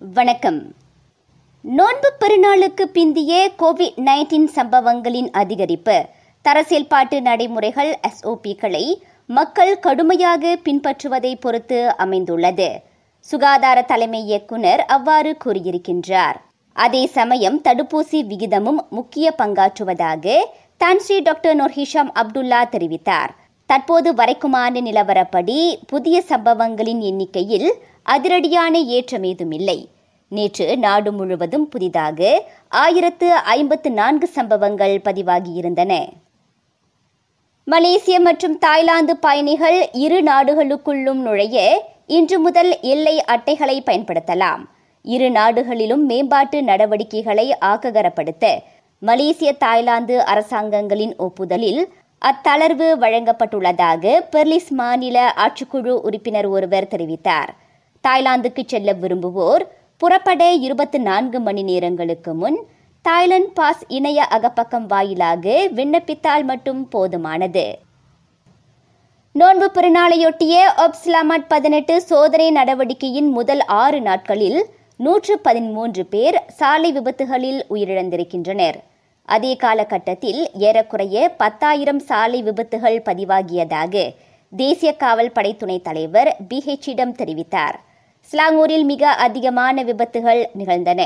வணக்கம். 0.00 0.74
நோன்பு 1.60 2.08
பெருநாளுக்கு 2.20 2.84
பிந்திய 2.94 3.48
கோவிட் 3.58 3.96
நைன்டீன் 3.96 4.44
சம்பவங்களின் 4.44 5.30
அதிகரிப்பு 5.30 5.96
தர 6.42 6.62
செயல்பாட்டு 6.62 7.20
நடைமுறைகள் 7.20 7.92
எஸ்ஓபிக்களை 8.08 8.94
மக்கள் 9.26 9.78
கடுமையாக 9.78 10.58
பின்பற்றுவதை 10.64 11.34
பொறுத்து 11.40 11.96
அமைந்துள்ளது. 11.96 12.68
சுகாதார 13.18 13.82
தலைமை 13.82 14.20
இயக்குனர் 14.24 14.84
அவ்வாறு 14.84 15.36
கூறியிருக்கின்றார். 15.44 16.36
அதே 16.72 17.06
சமயம் 17.06 17.62
தடுப்பூசி 17.64 18.20
விகிதமும் 18.32 18.80
முக்கிய 18.90 19.34
பங்காற்றுவதாக 19.38 20.36
தான்ஸ்ரீ 20.76 21.18
டாக்டர் 21.22 21.56
நொர்ஹிஷாம் 21.56 22.12
அப்துல்லா 22.14 22.62
தெரிவித்தார். 22.76 23.28
தற்போது 23.66 24.14
வரைக்குமான 24.14 24.80
நிலவரப்படி 24.80 25.76
புதிய 25.86 26.22
சம்பவங்களின் 26.22 27.00
எண்ணிக்கையில் 27.00 27.68
அதிரடியான 28.14 28.74
ஏற்றம் 28.96 29.22
ஏதுமில்லை 29.22 29.78
நேற்று 30.32 30.66
நாடு 30.84 31.10
முழுவதும் 31.12 31.66
புதிதாக 31.68 32.20
ஆயிரத்து 32.68 33.28
ஐம்பத்து 33.56 33.90
நான்கு 33.90 34.26
சம்பவங்கள் 34.26 34.94
பதிவாகியிருந்தன. 35.04 35.92
மலேசிய 37.64 38.16
மற்றும் 38.20 38.56
தாய்லாந்து 38.58 39.14
பயணிகள் 39.16 39.78
இரு 40.04 40.18
நாடுகளுக்குள்ளும் 40.22 41.20
நுழைய 41.26 41.56
இன்று 42.06 42.38
முதல் 42.38 42.72
எல்லை 42.80 43.14
அட்டைகளை 43.34 43.76
பயன்படுத்தலாம். 43.86 44.62
இரு 45.04 45.28
நாடுகளிலும் 45.30 46.04
மேம்பாட்டு 46.04 46.62
நடவடிக்கைகளை 46.62 47.46
ஆக்ககரப்படுத்த 47.60 48.44
மலேசிய 49.02 49.52
தாய்லாந்து 49.64 50.16
அரசாங்கங்களின் 50.32 51.14
ஒப்புதலில் 51.16 51.82
அத்தளர்வு 52.22 52.88
வழங்கப்பட்டுள்ளதாக 53.02 54.20
பெர்லிஸ் 54.32 54.70
மாநில 54.80 55.16
ஆட்சிக்குழு 55.44 55.94
உறுப்பினர் 56.08 56.48
ஒருவர் 56.48 56.90
தெரிவித்தார். 56.94 57.50
தாய்லாந்துக்கு 58.06 58.62
செல்ல 58.66 58.92
விரும்புவோர் 58.92 59.62
புறப்பட 59.96 60.52
இருபத்தி 60.52 60.98
நான்கு 60.98 61.40
மணி 61.40 61.62
நேரங்களுக்கு 61.62 62.34
முன் 62.34 62.58
தாய்லாந்து 63.02 63.50
பாஸ் 63.54 63.82
இணைய 63.88 64.28
அகப்பக்கம் 64.30 64.86
வாயிலாக 64.86 65.68
விண்ணப்பித்தால் 65.74 66.44
மட்டும் 66.44 66.88
போதுமானது. 66.92 67.64
நோன்பு 69.32 69.70
பெருநாளையொட்டிய 69.74 70.56
ஒப்ஸ்லாமட் 70.84 71.46
பதினெட்டு 71.48 72.00
சோதனை 72.00 72.50
நடவடிக்கையின் 72.50 73.30
முதல் 73.30 73.64
ஆறு 73.64 74.00
நாட்களில் 74.00 74.60
நூற்று 74.96 75.38
பதிமூன்று 75.38 76.04
பேர் 76.06 76.38
சாலை 76.48 76.92
விபத்துகளில் 76.92 77.60
உயிரிழந்திருக்கின்றனர். 77.70 78.78
அதே 79.28 79.56
காலகட்டத்தில் 79.56 80.50
ஏறக்குறைய 80.58 81.34
பத்தாயிரம் 81.36 81.98
சாலை 81.98 82.42
விபத்துகள் 82.42 83.02
பதிவாகியதாக 83.04 84.14
தேசிய 84.56 84.96
காவல் 84.96 85.32
படை 85.32 85.56
துணைத் 85.56 85.84
தலைவர் 85.84 86.36
பிஹெச்சிடம் 86.54 87.16
தெரிவித்தார். 87.20 87.76
ஸ்லாங்கூரில் 88.30 88.84
மிக 88.84 89.10
அதிகமான 89.10 89.82
விபத்துகள் 89.82 90.40
நிகழ்ந்தன. 90.52 91.02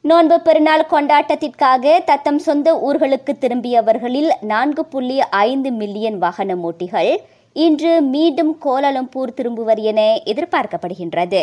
நோன்பு 0.00 0.40
பெருநாள் 0.40 0.86
கொண்டாட்டத்திற்காக 0.90 2.04
தத்தம் 2.04 2.38
சொந்த 2.38 2.68
ஊர்களுக்கு 2.88 3.32
திரும்பியவர்களில் 3.40 4.30
நான்கு 4.40 4.84
புள்ளி 4.84 5.20
ஐந்து 5.20 5.72
மில்லியன் 5.72 6.18
வாகன 6.18 6.54
ஓட்டிகள் 6.54 7.16
இன்று 7.52 8.02
மீண்டும் 8.02 8.56
கோலாலம்பூர் 8.64 9.34
திரும்புவர் 9.34 9.78
என 9.78 10.00
எதிர்பார்க்கப்படுகின்றது. 10.24 11.42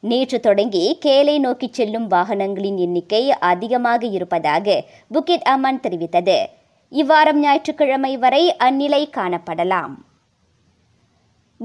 நேற்று 0.00 0.40
தொடங்கி 0.40 0.98
கேலை 1.04 1.38
நோக்கி 1.38 1.68
செல்லும் 1.72 2.10
வாகனங்களின் 2.10 2.76
எண்ணிக்கை 2.76 3.30
அதிகமாக 3.30 4.06
இருப்பதாக 4.06 4.84
புக்கிட் 5.14 5.46
அமன் 5.50 5.82
தெரிவித்தது. 5.82 6.38
இவ்வாரம் 6.92 7.40
ஞாயிற்றுக்கிழமை 7.44 8.16
வரை 8.16 8.56
அந்நிலை 8.56 9.02
காணப்படலாம். 9.16 9.94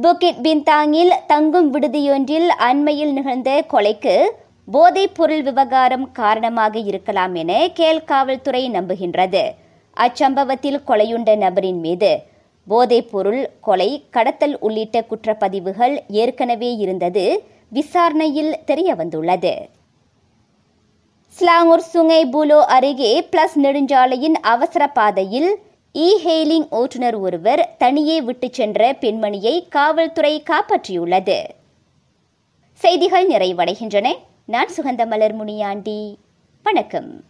புக்கிட் 0.03 0.41
பின்தாங்கில் 0.45 1.13
தங்கும் 1.27 1.69
விடுதியொன்றில் 1.73 2.49
அண்மையில் 2.65 3.13
நிகழ்ந்த 3.13 3.51
கொலைக்கு 3.71 4.13
போதைப் 4.67 5.13
பொருள் 5.13 5.41
விவகாரம் 5.41 6.11
காரணமாக 6.11 6.79
இருக்கலாம் 6.79 7.35
என 7.35 7.51
கேல் 7.73 8.03
காவல்துறை 8.03 8.61
நம்புகின்றது. 8.69 9.43
அச்சம்பவத்தில் 9.97 10.79
கொலையுண்ட 10.87 11.35
நபரின் 11.35 11.79
மீது 11.79 12.11
போதைப் 12.67 13.09
பொருள் 13.11 13.41
கொலை 13.61 13.89
கடத்தல் 14.09 14.55
உள்ளிட்ட 14.59 15.05
குற்றப்பதிவுகள் 15.09 15.95
ஏற்கனவே 16.07 16.75
இருந்தது 16.75 17.25
விசாரணையில் 17.69 18.53
தெரியவந்துள்ளது. 18.67 19.53
ஸ்லாங்கூர் 21.33 21.89
சுங்கை 21.93 22.21
பூலோ 22.35 22.59
அருகே 22.75 23.13
பிளஸ் 23.31 23.57
நெடுஞ்சாலையின் 23.63 24.37
அவசர 24.53 24.83
பாதையில் 24.87 25.49
இ 25.97 26.17
ஹெய்லிங் 26.25 26.69
ஓட்டுநர் 26.69 27.15
ஒருவர் 27.15 27.75
தனியே 27.77 28.21
விட்டுச் 28.21 28.53
சென்ற 28.53 28.91
பெண்மணியை 28.91 29.67
காவல்துறை 29.69 30.43
காப்பாற்றியுள்ளது. 30.49 31.43
செய்திகள் 32.73 33.29
நிறைவடைகின்றன. 33.29 34.15
நான் 34.45 34.69
சுகந்த 34.77 35.07
மலர் 35.07 35.33
முனியாண்டி. 35.33 36.17
வணக்கம். 36.63 37.23